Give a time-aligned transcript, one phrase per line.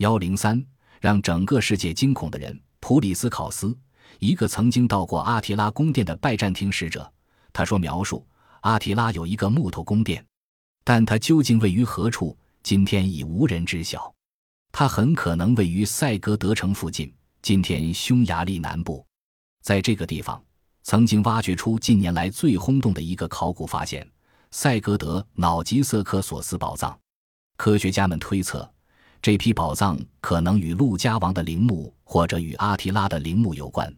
[0.00, 0.64] 幺零三，
[0.98, 3.76] 让整个世界惊恐的人——普里斯考斯，
[4.18, 7.10] 一个曾经到过阿提拉宫殿的拜占庭使者。
[7.52, 8.26] 他说：“描述
[8.62, 10.24] 阿提拉有一个木头宫殿，
[10.84, 14.10] 但它究竟位于何处，今天已无人知晓。
[14.72, 17.12] 它很可能位于塞格德城附近，
[17.42, 19.04] 今天匈牙利南部。
[19.62, 20.42] 在这个地方，
[20.82, 24.10] 曾经挖掘出近年来最轰动的一个考古发现——
[24.50, 26.98] 塞格德瑙吉瑟克索斯宝藏。
[27.58, 28.66] 科学家们推测。”
[29.22, 33.94] 这批宝藏可能与陆家王的陵墓或者与阿提拉的陵墓有关。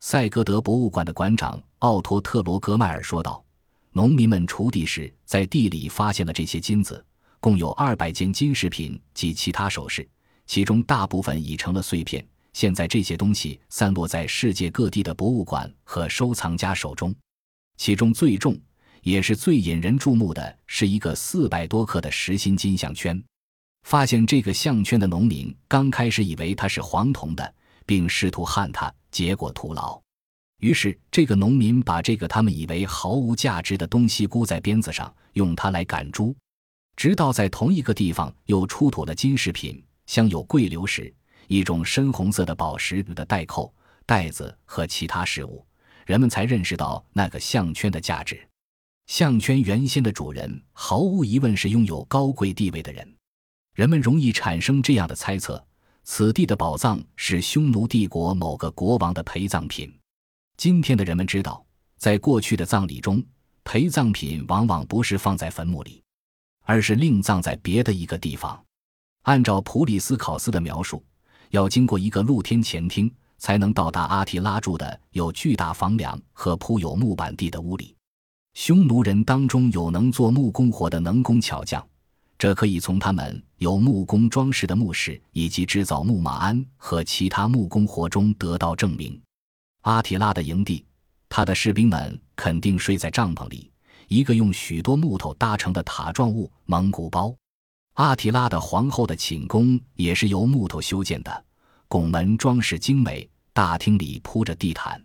[0.00, 3.44] 塞格德博物馆的馆长奥托特罗格迈尔说道
[3.92, 7.04] ：“农民们锄地时在地里发现了这些金子，
[7.40, 10.06] 共有二百件金饰品及其他首饰，
[10.46, 12.26] 其中大部分已成了碎片。
[12.54, 17.14] 现在这些东西散落在世界各地的博物馆和收藏家手中。
[17.76, 18.58] 其中最重
[19.02, 23.22] 也是最引人注目的是一个四百多克的实心金项圈。”
[23.84, 27.54] 发现这个项圈的农民刚开始以为它是黄铜的，
[27.86, 30.00] 并试图焊它，结果徒劳。
[30.60, 36.34] 于是，这个农民把这个他们以为毫无价值的东西箍在鞭子上，用它来赶猪。
[36.96, 41.12] 直到在同一个地方又出土了金饰品，镶有贵流石、
[41.48, 43.72] 一种深红色的宝石的带扣、
[44.06, 45.66] 袋子和其他饰物，
[46.06, 48.48] 人们才认识到那个项圈的价值。
[49.06, 53.06] 项圈原先的主人毫无疑问是拥有高贵地位的人。
[53.74, 55.62] 人们容易产生这样的猜测：
[56.04, 59.92] 此地的宝藏是匈奴帝国某个国王的陪葬品。
[60.56, 61.64] 今天的人们知道，
[61.98, 63.20] 在过去的葬礼中，
[63.64, 66.00] 陪葬品往往不是放在坟墓里，
[66.62, 68.64] 而是另葬在别的一个地方。
[69.22, 71.04] 按照普里斯考斯的描述，
[71.50, 77.96] 要经过一个露天前厅，才能到达阿提拉住的有巨大房梁和铺有木板地的屋里。
[78.52, 81.84] 匈奴人当中有能做木工活的能工巧匠。
[82.44, 89.18] 这可以从他们有木工装饰的墓室以及制造木马鞍和其他木工活中得到证明。
[89.80, 90.84] 阿提拉的营地，
[91.30, 93.72] 他的士兵们肯定睡在帐篷里，
[94.08, 97.34] 一个用许多木头搭成的塔状物——蒙古包。
[97.94, 101.44] 阿提拉的皇后的寝宫也是由木头修建的，
[101.88, 105.02] 拱门装饰精美，大厅里铺着地毯。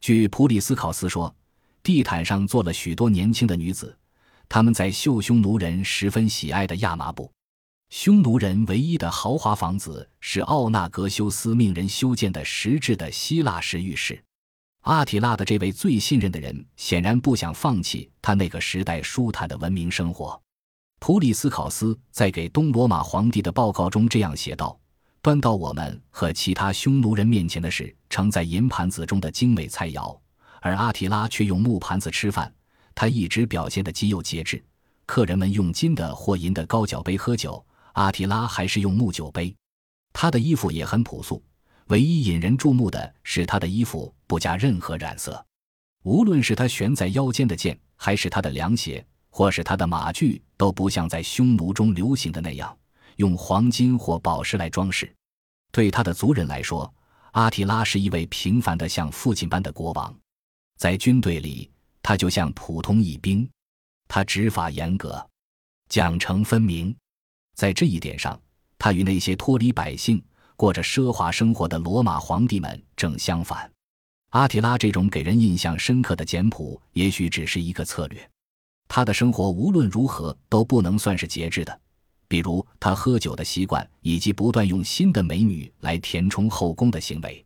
[0.00, 1.34] 据普里斯考斯说，
[1.82, 3.98] 地毯上坐了许多年轻的女子。
[4.48, 7.30] 他们在绣匈奴人十分喜爱的亚麻布。
[7.90, 14.22] 匈奴人唯一的豪华房子是奥纳格修斯命人修建的石质的希腊式浴室。
[14.82, 20.40] 阿提拉的这位最信任的人显然不想放弃他那个时代舒坦的文明生活。
[20.98, 24.78] 普里斯考斯在给东罗马皇帝的报告中这样写道
[25.22, 30.18] ：“端到我们和其他匈奴人面前的是盛在银盘子中的精美菜肴，
[30.60, 32.52] 而阿提拉却用木盘子吃饭。”
[33.00, 34.60] 他一直表现得极有节制，
[35.06, 39.54] 客人们用金的或银的高脚杯喝酒，阿提拉还是用木酒杯。
[40.12, 41.40] 他的衣服也很朴素，
[41.86, 45.46] 唯一引人注目的是他的衣服不加任何染色。
[46.02, 52.76] 无论是他悬在腰间的剑，还是他的凉鞋，或是他的马具，都不像在匈奴中流行的那样
[53.18, 55.14] 用黄金或宝石来装饰。
[55.70, 56.92] 对他的族人来说，
[57.30, 60.12] 阿提拉是一位平凡的像父亲般的国王，
[60.76, 61.70] 在军队里。
[62.02, 63.48] 他就像普通一兵，
[64.06, 65.24] 他执法严格，
[65.88, 66.94] 奖惩分明。
[67.54, 68.40] 在这一点上，
[68.78, 70.22] 他与那些脱离百姓、
[70.56, 73.70] 过着奢华生活的罗马皇帝们正相反。
[74.30, 78.30] 阿提拉这种给人印象深刻的简朴，也许只是一个策略。
[78.86, 81.80] 他的生活无论如何都不能算是节制的，
[82.28, 87.44] 比如他喝酒的习惯，以及不断用新的美女来填充后宫的行为。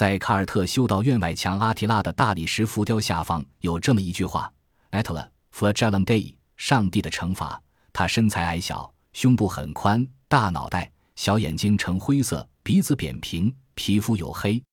[0.00, 4.50] 在卡尔特修道院外墙阿提拉的大理石浮雕下方有这么一句话
[4.92, 7.60] ：“Atla flagellum Dei，上帝的惩罚。”
[7.92, 14.64] 他身材矮小，胸部很宽，大脑袋，小眼睛呈灰色，鼻子扁平，皮肤黝黑。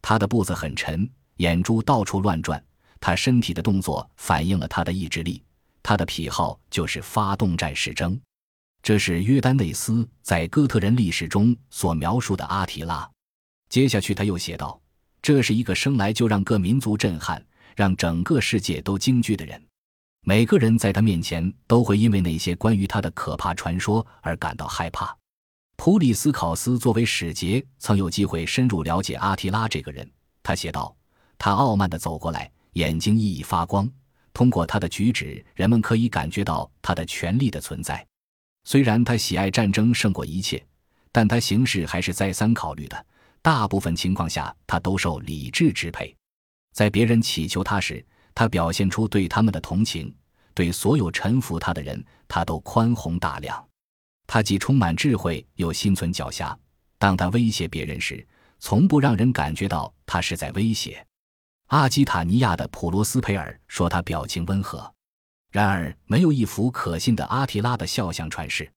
[0.00, 2.64] 他的步子很沉，眼珠到处乱转。
[3.00, 5.44] 他身体的动作反映了他的意志力。
[5.82, 8.18] 他的癖好就是发动战士争。
[8.82, 13.06] 这是约丹内斯在哥特人历史中所描述的阿提拉。
[13.70, 14.78] 接下去，他又写道
[15.22, 17.40] ：“这是一个生来就让各民族震撼、
[17.76, 19.62] 让整个世界都惊惧的人。
[20.22, 25.16] 每个人在他面前都会因为那些关于他的可怕传说而感到害怕。”
[25.78, 30.10] 普里斯考斯作为使节，曾有机会深入了解阿提拉这个人。
[30.42, 30.94] 他写道
[31.38, 33.88] ：“他傲慢地走过来，眼睛熠熠发光。
[34.32, 38.04] 通过他的举止，人们可以感觉到他的权力的存在。
[38.64, 40.60] 虽然他喜爱战争胜过一切，
[41.12, 43.06] 但他行事还是再三考虑的。”
[43.42, 46.14] 大部分情况下，他都受理智支配。
[46.72, 48.04] 在别人乞求他时，
[48.34, 50.08] 他表现出对他们的同情；
[50.54, 53.66] 对所有臣服他的人，他都宽宏大量。
[54.26, 56.56] 他既充满智慧，又心存狡黠。
[56.98, 58.24] 当他威胁别人时，
[58.58, 61.04] 从不让人感觉到他是在威胁。
[61.68, 64.92] 阿基塔尼亚的普罗斯培尔说他表情温和，
[65.50, 68.70] 然而没有一幅可信的阿提拉的肖像传世。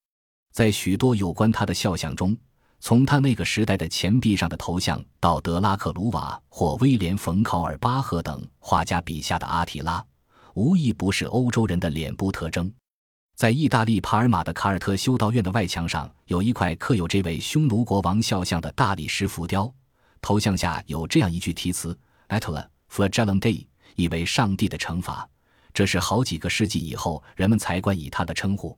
[0.52, 2.38] 在许多有关他的肖像中，
[2.86, 10.06] 从他那个时代的钱币上的头像到德拉克鲁瓦或威廉·冯·考尔巴赫等画家笔下的阿提拉，
[10.54, 12.70] 无一不是欧洲人的脸部特征。
[13.38, 19.74] 在意大利帕尔马的卡尔特修道院的外墙上，有一块刻有这位匈奴国王肖像的大理石浮雕，
[20.20, 21.98] 头像下有这样一句题词
[22.28, 23.66] ：“Atla flagellum Dei”，
[23.96, 25.26] 意为“上帝的惩罚”。
[25.74, 28.78] 这是好几个世纪以后人们才冠以他的称呼。